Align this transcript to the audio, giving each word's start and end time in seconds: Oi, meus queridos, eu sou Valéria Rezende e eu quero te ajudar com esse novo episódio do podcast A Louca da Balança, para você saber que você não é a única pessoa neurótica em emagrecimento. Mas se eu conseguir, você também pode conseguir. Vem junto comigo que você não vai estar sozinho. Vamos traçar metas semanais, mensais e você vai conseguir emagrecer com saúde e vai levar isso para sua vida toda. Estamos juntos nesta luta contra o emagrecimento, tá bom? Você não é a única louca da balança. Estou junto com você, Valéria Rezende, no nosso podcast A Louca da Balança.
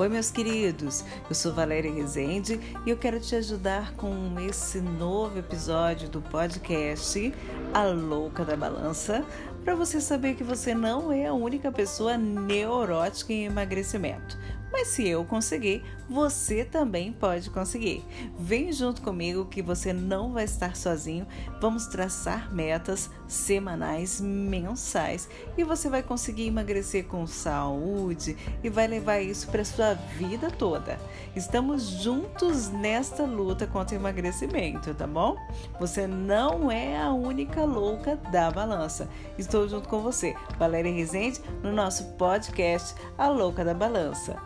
Oi, 0.00 0.08
meus 0.08 0.30
queridos, 0.30 1.04
eu 1.28 1.34
sou 1.34 1.52
Valéria 1.52 1.92
Rezende 1.92 2.58
e 2.86 2.88
eu 2.88 2.96
quero 2.96 3.20
te 3.20 3.36
ajudar 3.36 3.92
com 3.96 4.34
esse 4.40 4.80
novo 4.80 5.38
episódio 5.38 6.08
do 6.08 6.22
podcast 6.22 7.34
A 7.74 7.84
Louca 7.84 8.42
da 8.42 8.56
Balança, 8.56 9.22
para 9.62 9.74
você 9.74 10.00
saber 10.00 10.36
que 10.36 10.42
você 10.42 10.74
não 10.74 11.12
é 11.12 11.26
a 11.26 11.34
única 11.34 11.70
pessoa 11.70 12.16
neurótica 12.16 13.30
em 13.30 13.44
emagrecimento. 13.44 14.38
Mas 14.72 14.88
se 14.88 15.06
eu 15.06 15.24
conseguir, 15.24 15.82
você 16.08 16.64
também 16.64 17.12
pode 17.12 17.50
conseguir. 17.50 18.04
Vem 18.38 18.72
junto 18.72 19.02
comigo 19.02 19.46
que 19.46 19.62
você 19.62 19.92
não 19.92 20.32
vai 20.32 20.44
estar 20.44 20.74
sozinho. 20.74 21.26
Vamos 21.60 21.86
traçar 21.86 22.52
metas 22.52 23.10
semanais, 23.28 24.20
mensais 24.20 25.28
e 25.56 25.62
você 25.62 25.88
vai 25.88 26.02
conseguir 26.02 26.46
emagrecer 26.46 27.04
com 27.06 27.26
saúde 27.26 28.36
e 28.62 28.68
vai 28.68 28.86
levar 28.86 29.20
isso 29.20 29.48
para 29.48 29.64
sua 29.64 29.94
vida 29.94 30.50
toda. 30.50 30.98
Estamos 31.36 31.84
juntos 31.84 32.68
nesta 32.68 33.24
luta 33.24 33.66
contra 33.66 33.96
o 33.96 34.00
emagrecimento, 34.00 34.94
tá 34.94 35.06
bom? 35.06 35.36
Você 35.78 36.06
não 36.06 36.70
é 36.70 37.00
a 37.00 37.12
única 37.12 37.64
louca 37.64 38.16
da 38.16 38.50
balança. 38.50 39.08
Estou 39.38 39.68
junto 39.68 39.88
com 39.88 40.00
você, 40.00 40.34
Valéria 40.58 40.92
Rezende, 40.92 41.40
no 41.62 41.72
nosso 41.72 42.04
podcast 42.14 42.94
A 43.16 43.28
Louca 43.28 43.64
da 43.64 43.74
Balança. 43.74 44.36